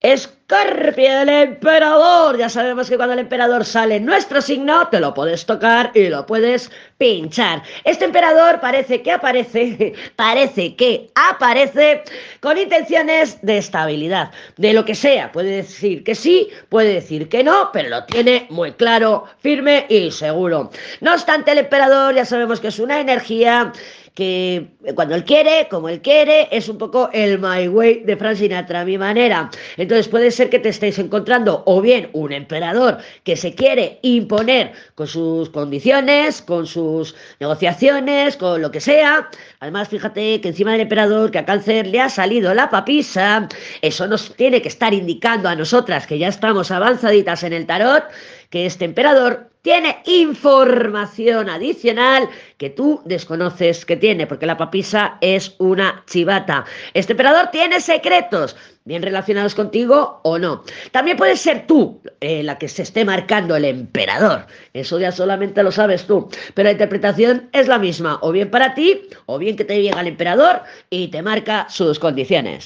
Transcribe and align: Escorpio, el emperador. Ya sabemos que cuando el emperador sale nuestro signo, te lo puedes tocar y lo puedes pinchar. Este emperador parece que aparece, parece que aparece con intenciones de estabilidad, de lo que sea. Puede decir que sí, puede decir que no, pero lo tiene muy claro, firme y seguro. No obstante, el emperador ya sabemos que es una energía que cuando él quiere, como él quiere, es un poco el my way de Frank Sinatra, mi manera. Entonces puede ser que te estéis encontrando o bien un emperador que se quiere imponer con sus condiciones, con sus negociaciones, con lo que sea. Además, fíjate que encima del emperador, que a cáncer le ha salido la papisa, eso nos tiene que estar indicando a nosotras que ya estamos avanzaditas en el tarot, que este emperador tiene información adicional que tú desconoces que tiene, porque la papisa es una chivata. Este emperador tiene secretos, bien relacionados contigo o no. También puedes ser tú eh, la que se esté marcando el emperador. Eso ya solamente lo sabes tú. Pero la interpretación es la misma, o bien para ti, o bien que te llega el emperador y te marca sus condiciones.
Escorpio, 0.00 1.22
el 1.22 1.28
emperador. 1.28 2.38
Ya 2.38 2.48
sabemos 2.48 2.88
que 2.88 2.96
cuando 2.96 3.14
el 3.14 3.18
emperador 3.18 3.64
sale 3.64 3.98
nuestro 3.98 4.40
signo, 4.40 4.86
te 4.86 5.00
lo 5.00 5.12
puedes 5.12 5.44
tocar 5.44 5.90
y 5.92 6.06
lo 6.08 6.24
puedes 6.24 6.70
pinchar. 6.98 7.64
Este 7.82 8.04
emperador 8.04 8.60
parece 8.60 9.02
que 9.02 9.10
aparece, 9.10 9.94
parece 10.16 10.76
que 10.76 11.10
aparece 11.16 12.04
con 12.38 12.58
intenciones 12.58 13.38
de 13.42 13.58
estabilidad, 13.58 14.30
de 14.56 14.72
lo 14.72 14.84
que 14.84 14.94
sea. 14.94 15.32
Puede 15.32 15.56
decir 15.56 16.04
que 16.04 16.14
sí, 16.14 16.48
puede 16.68 16.94
decir 16.94 17.28
que 17.28 17.42
no, 17.42 17.70
pero 17.72 17.88
lo 17.88 18.04
tiene 18.04 18.46
muy 18.50 18.70
claro, 18.74 19.24
firme 19.40 19.84
y 19.88 20.12
seguro. 20.12 20.70
No 21.00 21.12
obstante, 21.12 21.50
el 21.50 21.58
emperador 21.58 22.14
ya 22.14 22.24
sabemos 22.24 22.60
que 22.60 22.68
es 22.68 22.78
una 22.78 23.00
energía 23.00 23.72
que 24.18 24.66
cuando 24.96 25.14
él 25.14 25.24
quiere, 25.24 25.68
como 25.70 25.88
él 25.88 26.02
quiere, 26.02 26.48
es 26.50 26.68
un 26.68 26.76
poco 26.76 27.08
el 27.12 27.38
my 27.38 27.68
way 27.68 28.02
de 28.02 28.16
Frank 28.16 28.34
Sinatra, 28.34 28.84
mi 28.84 28.98
manera. 28.98 29.48
Entonces 29.76 30.08
puede 30.08 30.32
ser 30.32 30.50
que 30.50 30.58
te 30.58 30.70
estéis 30.70 30.98
encontrando 30.98 31.62
o 31.66 31.80
bien 31.80 32.10
un 32.14 32.32
emperador 32.32 32.98
que 33.22 33.36
se 33.36 33.54
quiere 33.54 34.00
imponer 34.02 34.72
con 34.96 35.06
sus 35.06 35.50
condiciones, 35.50 36.42
con 36.42 36.66
sus 36.66 37.14
negociaciones, 37.38 38.36
con 38.36 38.60
lo 38.60 38.72
que 38.72 38.80
sea. 38.80 39.30
Además, 39.60 39.86
fíjate 39.88 40.40
que 40.40 40.48
encima 40.48 40.72
del 40.72 40.80
emperador, 40.80 41.30
que 41.30 41.38
a 41.38 41.44
cáncer 41.44 41.86
le 41.86 42.00
ha 42.00 42.08
salido 42.08 42.52
la 42.54 42.70
papisa, 42.70 43.48
eso 43.82 44.08
nos 44.08 44.34
tiene 44.34 44.60
que 44.60 44.68
estar 44.68 44.92
indicando 44.92 45.48
a 45.48 45.54
nosotras 45.54 46.08
que 46.08 46.18
ya 46.18 46.26
estamos 46.26 46.72
avanzaditas 46.72 47.44
en 47.44 47.52
el 47.52 47.66
tarot, 47.66 48.02
que 48.50 48.66
este 48.66 48.84
emperador 48.84 49.50
tiene 49.62 49.98
información 50.06 51.50
adicional 51.50 52.28
que 52.56 52.70
tú 52.70 53.02
desconoces 53.04 53.84
que 53.84 53.96
tiene, 53.96 54.26
porque 54.26 54.46
la 54.46 54.56
papisa 54.56 55.18
es 55.20 55.54
una 55.58 56.04
chivata. 56.06 56.64
Este 56.94 57.12
emperador 57.12 57.48
tiene 57.50 57.80
secretos, 57.80 58.56
bien 58.84 59.02
relacionados 59.02 59.54
contigo 59.54 60.20
o 60.24 60.38
no. 60.38 60.64
También 60.90 61.16
puedes 61.16 61.40
ser 61.40 61.66
tú 61.66 62.00
eh, 62.20 62.42
la 62.42 62.56
que 62.56 62.68
se 62.68 62.82
esté 62.82 63.04
marcando 63.04 63.56
el 63.56 63.66
emperador. 63.66 64.46
Eso 64.72 64.98
ya 64.98 65.12
solamente 65.12 65.62
lo 65.62 65.70
sabes 65.70 66.06
tú. 66.06 66.30
Pero 66.54 66.68
la 66.68 66.72
interpretación 66.72 67.50
es 67.52 67.68
la 67.68 67.78
misma, 67.78 68.18
o 68.22 68.32
bien 68.32 68.50
para 68.50 68.74
ti, 68.74 69.08
o 69.26 69.38
bien 69.38 69.56
que 69.56 69.64
te 69.64 69.82
llega 69.82 70.00
el 70.00 70.06
emperador 70.06 70.62
y 70.88 71.08
te 71.08 71.20
marca 71.20 71.66
sus 71.68 71.98
condiciones. 71.98 72.56